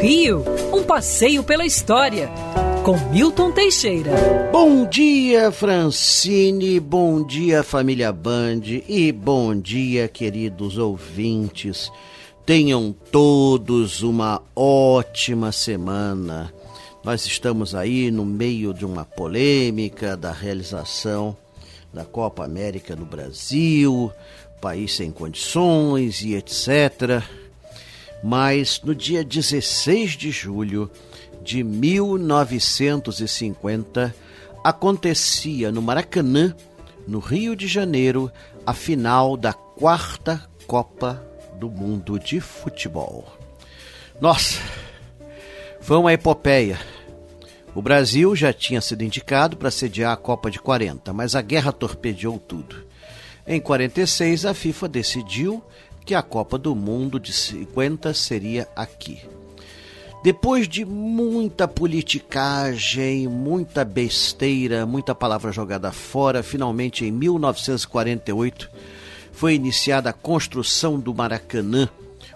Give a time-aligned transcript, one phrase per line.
[0.00, 2.30] Rio, um passeio pela história,
[2.84, 4.12] com Milton Teixeira.
[4.52, 11.90] Bom dia, Francine, bom dia, família Band e bom dia, queridos ouvintes.
[12.44, 16.52] Tenham todos uma ótima semana.
[17.02, 21.36] Nós estamos aí no meio de uma polêmica da realização
[21.92, 24.12] da Copa América no Brasil,
[24.60, 27.24] país sem condições e etc.
[28.26, 30.90] Mas no dia 16 de julho
[31.42, 34.12] de 1950
[34.64, 36.52] acontecia no Maracanã,
[37.06, 38.28] no Rio de Janeiro,
[38.66, 41.24] a final da quarta Copa
[41.54, 43.32] do mundo de futebol.
[44.20, 44.58] Nossa,
[45.80, 46.80] foi uma epopeia.
[47.76, 51.70] O Brasil já tinha sido indicado para sediar a Copa de 40, mas a guerra
[51.70, 52.84] torpedeou tudo.
[53.46, 55.62] Em 46, a FIFA decidiu
[56.06, 59.20] que a Copa do Mundo de 50 seria aqui.
[60.22, 68.70] Depois de muita politicagem, muita besteira, muita palavra jogada fora, finalmente em 1948
[69.32, 71.88] foi iniciada a construção do Maracanã,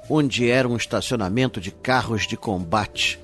[0.09, 3.19] onde era um estacionamento de carros de combate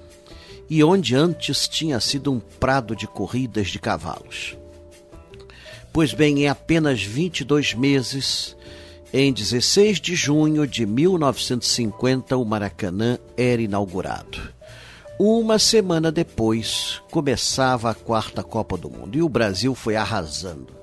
[0.71, 4.57] e onde antes tinha sido um prado de corridas de cavalos.
[5.93, 8.57] Pois bem, em apenas 22 meses,
[9.13, 14.41] em 16 de junho de 1950, o Maracanã era inaugurado.
[15.19, 20.75] Uma semana depois, começava a quarta Copa do Mundo e o Brasil foi arrasando.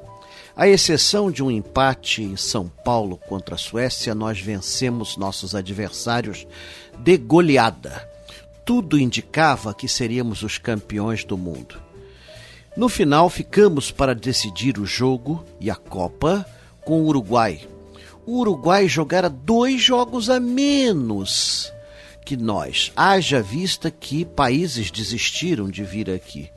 [0.56, 6.48] À exceção de um empate em São Paulo contra a Suécia, nós vencemos nossos adversários
[6.98, 8.08] de goleada.
[8.66, 11.82] Tudo indicava que seríamos os campeões do mundo.
[12.76, 16.46] No final, ficamos para decidir o jogo e a Copa
[16.84, 17.68] com o Uruguai.
[18.26, 21.72] O Uruguai jogara dois jogos a menos
[22.26, 26.50] que nós, haja vista que países desistiram de vir aqui.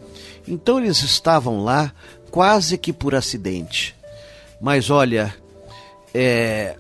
[0.47, 1.93] Então eles estavam lá
[2.31, 3.95] quase que por acidente.
[4.61, 5.35] Mas olha,
[6.15, 6.77] é,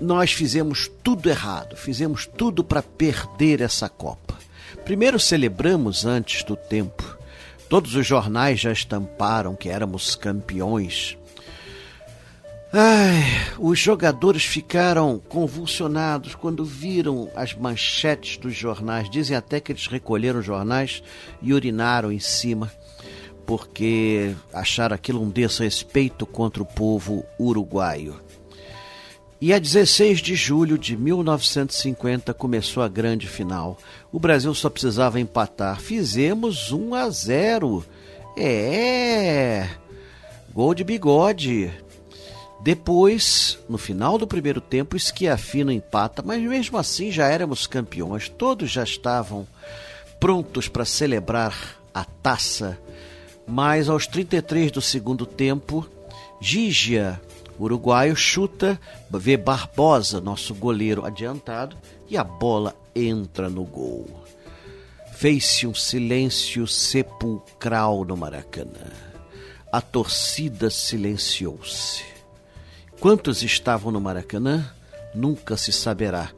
[0.00, 4.38] nós fizemos tudo errado, fizemos tudo para perder essa Copa.
[4.84, 7.16] Primeiro celebramos antes do tempo.
[7.68, 11.16] Todos os jornais já estamparam que éramos campeões.
[12.74, 13.22] Ai,
[13.58, 19.10] os jogadores ficaram convulsionados quando viram as manchetes dos jornais.
[19.10, 21.02] Dizem até que eles recolheram os jornais
[21.42, 22.72] e urinaram em cima
[23.44, 28.18] porque acharam aquilo um desrespeito contra o povo uruguaio.
[29.38, 33.76] E a 16 de julho de 1950 começou a grande final.
[34.10, 35.80] O Brasil só precisava empatar.
[35.80, 37.84] Fizemos 1 a 0.
[38.34, 39.68] É!
[40.54, 41.70] Gol de bigode.
[42.62, 48.28] Depois, no final do primeiro tempo, Esquiafino empata, mas mesmo assim já éramos campeões.
[48.28, 49.46] Todos já estavam
[50.20, 52.78] prontos para celebrar a taça
[53.46, 55.86] mas aos 33 do segundo tempo,
[56.40, 57.20] Gigia,
[57.58, 58.80] uruguaio, chuta,
[59.10, 61.76] vê Barbosa, nosso goleiro adiantado,
[62.08, 64.06] e a bola entra no gol.
[65.12, 68.90] Fez-se um silêncio sepulcral no Maracanã.
[69.70, 72.04] A torcida silenciou-se.
[73.02, 74.64] Quantos estavam no Maracanã?
[75.12, 76.30] Nunca se saberá.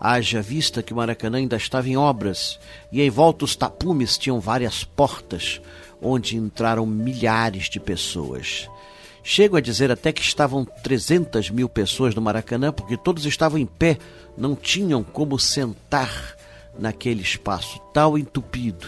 [0.00, 2.58] Haja vista que o Maracanã ainda estava em obras
[2.90, 5.60] e em volta os tapumes tinham várias portas,
[6.00, 8.66] onde entraram milhares de pessoas.
[9.22, 13.66] Chego a dizer até que estavam 300 mil pessoas no Maracanã, porque todos estavam em
[13.66, 13.98] pé,
[14.38, 16.34] não tinham como sentar
[16.78, 18.86] naquele espaço tal entupido.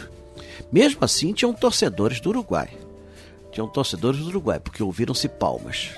[0.72, 2.70] Mesmo assim, tinham torcedores do Uruguai.
[3.52, 5.90] Tinham torcedores do Uruguai, porque ouviram-se palmas.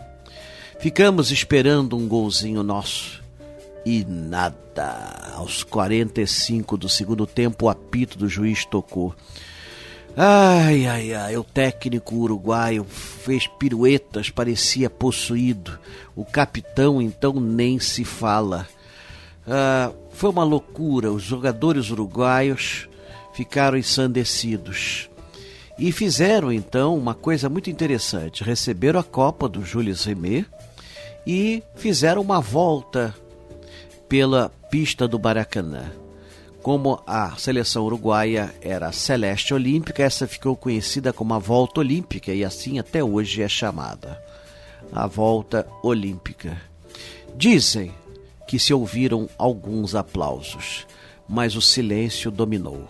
[0.81, 3.23] Ficamos esperando um golzinho nosso.
[3.85, 5.31] E nada.
[5.35, 9.15] Aos 45 do segundo tempo, o apito do juiz tocou.
[10.17, 15.79] Ai, ai, ai, o técnico uruguaio fez piruetas, parecia possuído.
[16.17, 18.67] O capitão, então, nem se fala.
[19.47, 21.13] Ah, foi uma loucura.
[21.13, 22.89] Os jogadores uruguaios
[23.35, 25.11] ficaram ensandecidos.
[25.79, 28.43] E fizeram, então, uma coisa muito interessante.
[28.43, 30.47] Receberam a Copa do Jules Rimet
[31.27, 33.15] e fizeram uma volta
[34.09, 35.93] pela pista do Baracanã.
[36.63, 42.45] Como a seleção uruguaia era celeste olímpica, essa ficou conhecida como a volta olímpica e
[42.45, 44.23] assim até hoje é chamada.
[44.93, 46.61] A volta olímpica.
[47.35, 47.93] Dizem
[48.47, 50.87] que se ouviram alguns aplausos,
[51.29, 52.89] mas o silêncio dominou.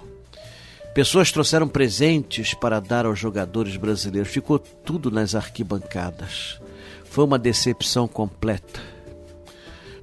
[0.95, 6.61] Pessoas trouxeram presentes para dar aos jogadores brasileiros, ficou tudo nas arquibancadas.
[7.11, 8.81] Foi uma decepção completa.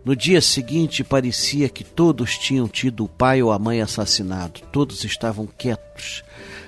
[0.04, 4.59] No dia seguinte, parecia que todos tinham tido o pai ou a mãe assassinado.
[4.74, 6.21] Todos estavam quietos.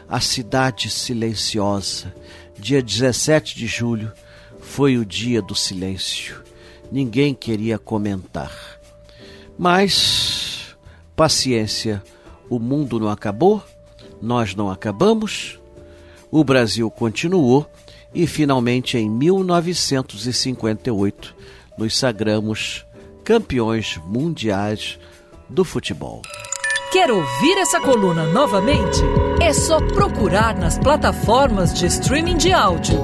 [0.08, 2.14] A cidade silenciosa.
[2.58, 4.14] Dia 17 de julho
[4.62, 6.42] foi o dia do silêncio.
[6.90, 8.80] Ninguém queria comentar.
[9.58, 10.74] Mas,
[11.18, 12.02] paciência,
[12.50, 13.62] o mundo não acabou,
[14.22, 15.60] nós não acabamos,
[16.32, 17.70] o Brasil continuou
[18.14, 21.34] e finalmente em 1958
[21.78, 22.86] nos sagramos
[23.24, 25.00] campeões mundiais
[25.50, 26.22] do futebol.
[26.92, 29.00] Quer ouvir essa coluna novamente?
[29.42, 33.00] É só procurar nas plataformas de streaming de áudio.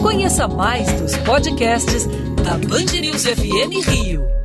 [0.00, 2.06] Conheça mais dos podcasts
[2.42, 4.35] da Band News FM Rio.